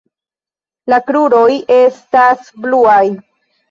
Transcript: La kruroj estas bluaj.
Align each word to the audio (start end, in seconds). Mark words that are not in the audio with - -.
La 0.93 0.99
kruroj 1.11 1.45
estas 1.79 2.53
bluaj. 2.67 3.01